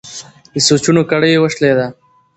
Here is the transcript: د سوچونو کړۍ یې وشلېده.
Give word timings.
د 0.53 0.55
سوچونو 0.67 1.01
کړۍ 1.09 1.29
یې 1.33 1.41
وشلېده. 1.41 1.87